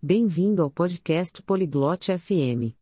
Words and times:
bem-vindo 0.00 0.62
ao 0.62 0.70
podcast 0.70 1.42
Poliglote 1.42 2.16
FM. 2.16 2.72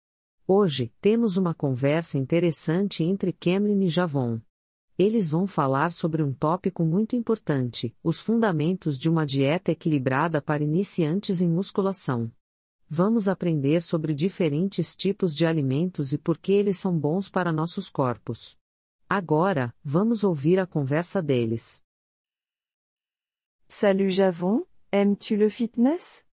Hoje, 0.47 0.93
temos 1.01 1.39
uma 1.39 1.55
conversa 1.55 2.19
interessante 2.19 3.03
entre 3.03 3.33
Cameron 3.33 3.81
e 3.81 3.89
Javon. 3.89 4.39
Eles 4.99 5.31
vão 5.31 5.47
falar 5.47 5.93
sobre 5.93 6.23
um 6.23 6.33
tópico 6.33 6.85
muito 6.85 7.17
importante: 7.17 7.97
os 8.03 8.21
fundamentos 8.21 8.99
de 8.99 9.09
uma 9.09 9.25
dieta 9.25 9.73
equilibrada 9.73 10.43
para 10.43 10.63
iniciantes 10.63 11.41
em 11.41 11.49
musculação. 11.49 12.31
Vamos 12.87 13.29
aprender 13.29 13.81
sobre 13.81 14.13
diferentes 14.13 14.95
tipos 14.95 15.35
de 15.35 15.47
alimentos 15.47 16.13
e 16.13 16.19
por 16.19 16.37
que 16.37 16.53
eles 16.53 16.77
são 16.77 16.97
bons 16.97 17.31
para 17.31 17.51
nossos 17.51 17.89
corpos. 17.89 18.59
Agora, 19.09 19.75
vamos 19.83 20.23
ouvir 20.23 20.61
a 20.61 20.67
conversa 20.67 21.23
deles. 21.23 21.83
Salut 23.67 24.11
Javon, 24.11 24.65
aimes-tu 24.93 25.35
le 25.35 25.49
fitness 25.49 26.26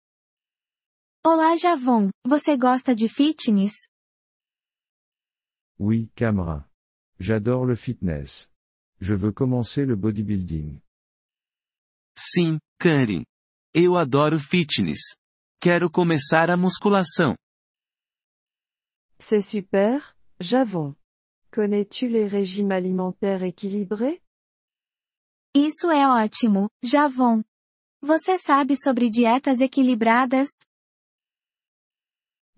Olá 1.24 1.54
Javon, 1.54 2.10
você 2.26 2.56
gosta 2.56 2.96
de 2.96 3.08
fitness? 3.08 3.86
Oui, 5.78 6.10
Camera. 6.16 6.68
J'adore 7.16 7.64
le 7.64 7.76
fitness. 7.76 8.50
Je 9.00 9.14
veux 9.14 9.32
commencer 9.32 9.84
le 9.86 9.94
bodybuilding. 9.94 10.82
Sim, 12.18 12.58
Karen. 12.76 13.22
Eu 13.72 13.96
adoro 13.96 14.40
fitness. 14.40 15.14
Quero 15.60 15.88
começar 15.88 16.50
a 16.50 16.56
musculação. 16.56 17.36
C'est 19.20 19.42
super, 19.42 20.16
Javon. 20.40 20.96
Connais-tu 21.52 22.08
les 22.08 22.26
régimes 22.26 22.72
alimentaires 22.72 23.44
équilibrés 23.44 24.20
Isso 25.54 25.88
é 25.88 26.04
ótimo, 26.04 26.68
Javon. 26.82 27.44
Você 28.02 28.36
sabe 28.38 28.74
sobre 28.76 29.08
dietas 29.08 29.60
equilibradas? 29.60 30.48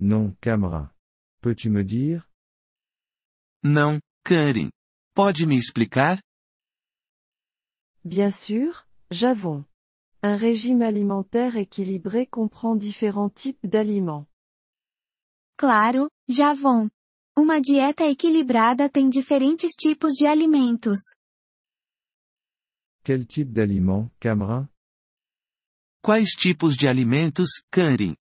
Non, 0.07 0.37
Camera. 0.43 0.93
Peux-tu 1.41 1.71
me 1.71 1.83
dire 1.83 2.29
Não, 3.63 3.99
Karen. 4.23 4.69
Pode 5.15 5.47
me 5.47 5.57
explicar? 5.57 6.21
Bien 8.05 8.31
sûr, 8.31 8.87
Javon. 9.11 9.65
Un 10.23 10.37
régime 10.37 10.83
alimentaire 10.83 11.57
équilibré 11.57 12.27
comprend 12.27 12.77
différents 12.77 13.31
types 13.31 13.67
d'aliments. 13.67 14.27
Claro, 15.57 16.11
Javon. 16.29 16.91
Uma 17.35 17.59
dieta 17.63 18.05
equilibrada 18.05 18.91
tem 18.91 19.09
diferentes 19.09 19.71
tipos 19.75 20.13
de 20.19 20.27
alimentos. 20.27 21.17
Quel 23.03 23.27
type 23.27 23.55
d'aliment, 23.55 24.11
Camera 24.21 24.69
Quais 26.03 26.37
tipos 26.37 26.77
de 26.77 26.87
alimentos, 26.89 27.63
Karen? 27.71 28.15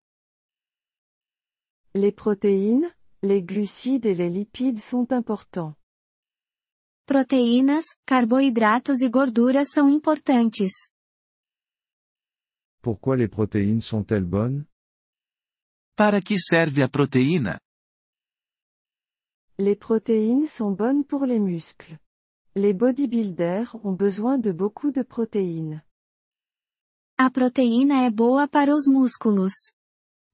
Les 1.95 2.11
protéines, 2.11 2.91
les 3.21 3.43
glucides 3.43 4.07
et 4.07 4.15
les 4.15 4.29
lipides 4.29 4.79
sont 4.79 5.11
importants. 5.11 5.75
Proteínas, 7.05 7.85
carboidratos 8.03 8.99
e 8.99 9.09
gorduras 9.09 9.69
são 9.71 9.91
importantes. 9.91 10.71
Pourquoi 12.81 13.15
les 13.15 13.27
protéines 13.27 13.85
sont-elles 13.85 14.25
bonnes? 14.25 14.65
Para 15.95 16.19
que 16.19 16.39
serve 16.39 16.81
a 16.81 16.89
proteína? 16.89 17.59
Les 19.59 19.75
protéines 19.75 20.47
sont 20.47 20.71
bonnes 20.71 21.05
pour 21.05 21.27
les 21.27 21.39
muscles. 21.39 21.95
Les 22.55 22.73
bodybuilders 22.73 23.75
ont 23.85 23.95
besoin 23.95 24.39
de 24.39 24.51
beaucoup 24.51 24.91
de 24.91 25.03
protéines. 25.03 25.79
A 27.19 27.29
proteína 27.29 28.03
é 28.03 28.09
boa 28.09 28.47
para 28.47 28.73
os 28.73 28.87
músculos. 28.87 29.53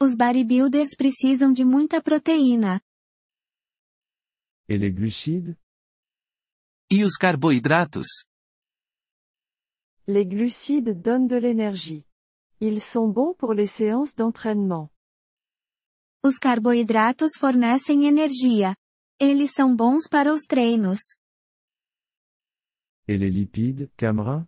Os 0.01 0.15
bodybuilders 0.15 0.95
precisam 0.95 1.51
de 1.51 1.65
muita 1.65 2.01
proteína. 2.01 2.79
Et 4.69 4.77
les 4.79 4.91
glucides 4.93 5.57
E 6.89 7.03
os 7.03 7.17
carboidratos? 7.17 8.07
Les 10.07 10.25
glucides 10.25 10.95
donnent 10.95 11.27
de 11.27 11.35
l'énergie. 11.37 12.05
Ils 12.61 12.81
sont 12.81 13.11
bons 13.11 13.35
pour 13.35 13.53
les 13.53 13.67
séances 13.67 14.15
d'entraînement. 14.15 14.89
Os 16.23 16.37
carboidratos 16.39 17.31
fornecem 17.37 18.05
energia. 18.07 18.75
Eles 19.19 19.51
são 19.53 19.75
bons 19.75 20.07
para 20.07 20.33
os 20.33 20.45
treinos. 20.45 20.99
Et 23.07 23.17
les 23.17 23.31
lipides, 23.33 23.89
Camera 23.97 24.47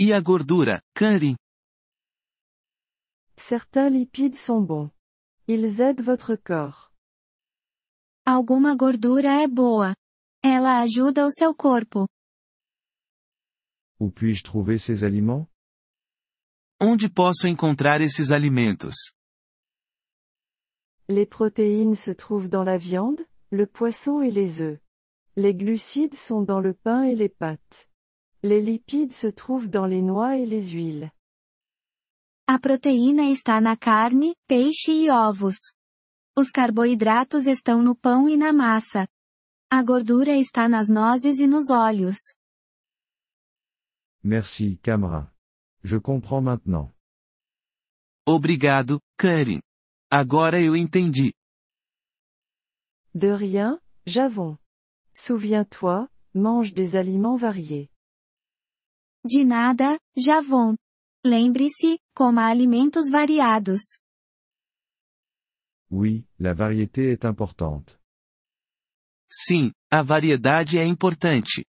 E 0.00 0.12
a 0.12 0.20
gordura, 0.20 0.80
Karen? 0.94 1.36
Certains 3.38 3.90
lipides 3.90 4.36
sont 4.36 4.60
bons. 4.60 4.90
Ils 5.46 5.80
aident 5.80 6.00
votre 6.00 6.36
corps. 6.36 6.90
Alguma 8.24 8.74
gordura 8.74 9.42
é 9.42 9.46
boa. 9.46 9.94
Ela 10.42 10.80
ajuda 10.80 11.26
o 11.26 11.30
seu 11.30 11.54
corpo. 11.54 12.08
Où 14.00 14.10
puis-je 14.10 14.42
trouver 14.42 14.78
ces 14.78 15.04
aliments? 15.04 15.46
Onde 16.80 17.08
posso 17.08 17.46
encontrar 17.46 18.00
esses 18.00 18.30
alimentos? 18.30 19.12
Les 21.08 21.26
protéines 21.26 21.94
se 21.94 22.10
trouvent 22.10 22.48
dans 22.48 22.64
la 22.64 22.78
viande, 22.78 23.24
le 23.50 23.66
poisson 23.66 24.20
et 24.20 24.30
les 24.30 24.60
œufs. 24.60 24.80
Les 25.36 25.54
glucides 25.54 26.16
sont 26.16 26.42
dans 26.42 26.60
le 26.60 26.74
pain 26.74 27.04
et 27.04 27.14
les 27.14 27.28
pâtes. 27.28 27.88
Les 28.42 28.60
lipides 28.60 29.12
se 29.12 29.28
trouvent 29.28 29.70
dans 29.70 29.86
les 29.86 30.02
noix 30.02 30.36
et 30.36 30.46
les 30.46 30.70
huiles. 30.70 31.10
A 32.48 32.60
proteína 32.60 33.24
está 33.24 33.60
na 33.60 33.76
carne, 33.76 34.36
peixe 34.46 34.92
e 34.92 35.10
ovos. 35.10 35.56
Os 36.38 36.50
carboidratos 36.52 37.44
estão 37.44 37.82
no 37.82 37.96
pão 37.96 38.28
e 38.28 38.36
na 38.36 38.52
massa. 38.52 39.08
A 39.68 39.82
gordura 39.82 40.36
está 40.36 40.68
nas 40.68 40.88
nozes 40.88 41.40
e 41.40 41.46
nos 41.48 41.70
óleos. 41.70 42.18
Merci, 44.22 44.78
Camera. 44.80 45.34
Je 45.82 45.98
comprends 46.00 46.40
maintenant. 46.40 46.88
Obrigado, 48.24 49.00
Karen. 49.18 49.60
Agora 50.08 50.60
eu 50.62 50.76
entendi. 50.76 51.32
De 53.12 53.34
rien, 53.34 53.80
Javon. 54.06 54.56
Souviens-toi, 55.16 56.08
mange 56.32 56.72
des 56.72 56.94
aliments 56.94 57.36
variés. 57.40 57.88
De 59.24 59.42
nada, 59.44 59.98
Javon. 60.16 60.76
Lembre-se, 61.26 61.98
coma 62.14 62.46
alimentos 62.46 63.10
variados. 63.10 63.98
Oui, 65.90 66.24
la 66.38 66.54
variété 66.54 67.10
est 67.10 67.24
importante. 67.24 67.98
Sim, 69.28 69.72
a 69.90 70.02
variedade 70.02 70.78
é 70.78 70.84
importante. 70.84 71.64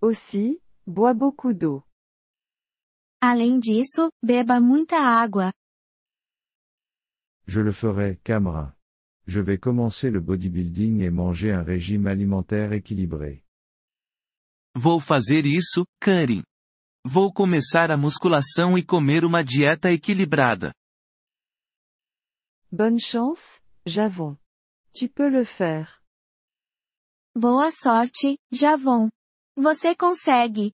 Aussi, 0.00 0.60
bois 0.86 1.12
beaucoup 1.12 1.52
d'eau. 1.52 1.82
Além 3.20 3.58
disso, 3.58 4.10
beba 4.22 4.60
muita 4.60 4.98
água. 4.98 5.52
Je 7.48 7.60
le 7.60 7.72
ferai, 7.72 8.16
Camera. 8.22 8.76
Je 9.26 9.40
vais 9.40 9.58
commencer 9.58 10.08
le 10.10 10.20
bodybuilding 10.20 11.02
et 11.02 11.10
manger 11.10 11.50
un 11.50 11.64
régime 11.64 12.06
alimentaire 12.06 12.72
équilibré. 12.72 13.42
Vou 14.76 15.00
fazer 15.00 15.44
isso, 15.46 15.84
Karen. 16.00 16.44
Vou 17.08 17.32
começar 17.32 17.92
a 17.92 17.96
musculação 17.96 18.76
e 18.76 18.82
comer 18.82 19.24
uma 19.24 19.44
dieta 19.44 19.92
equilibrada. 19.92 20.74
Bonne 22.72 22.98
chance, 22.98 23.62
Javon. 23.86 24.36
Tu 24.92 25.08
peux 25.08 25.30
le 25.30 25.44
faire. 25.44 26.02
Boa 27.32 27.70
sorte, 27.70 28.36
Javon. 28.50 29.08
Você 29.56 29.94
consegue. 29.94 30.72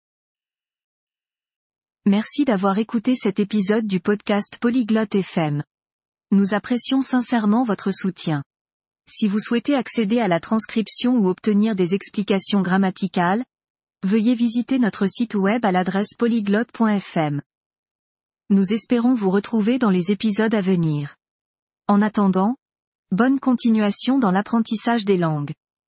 Merci 2.07 2.47
d'avoir 2.47 2.79
écouté 2.79 3.15
cet 3.15 3.39
épisode 3.39 3.87
du 3.87 4.01
podcast 4.01 4.59
Polyglotte 4.59 5.17
FM. 5.17 5.63
Nous 6.31 6.55
apprécions 6.55 7.03
sincèrement 7.03 7.63
votre 7.63 7.93
soutien. 7.93 8.43
Si 9.07 9.29
vous 9.29 9.39
souhaitez 9.39 9.75
accéder 9.75 10.19
à 10.19 10.29
la 10.29 10.41
transcription 10.41 11.19
ou 11.19 11.29
obtenir 11.29 11.77
des 11.77 11.95
explications 11.95 12.63
grammaticales, 12.63 13.45
veuillez 14.05 14.35
visiter 14.35 14.79
notre 14.79 15.07
site 15.07 15.35
web 15.35 15.65
à 15.65 15.73
l'adresse 15.73 16.15
polyglotte.fm. 16.19 17.41
Nous 18.51 18.73
espérons 18.73 19.15
vous 19.15 19.31
retrouver 19.31 19.79
dans 19.79 19.91
les 19.91 20.11
épisodes 20.11 20.55
à 20.55 20.61
venir. 20.61 21.17
En 21.89 22.03
attendant, 22.03 22.57
bonne 23.11 23.39
continuation 23.39 24.19
dans 24.19 24.31
l'apprentissage 24.31 25.05
des 25.05 25.17
langues. 25.17 25.53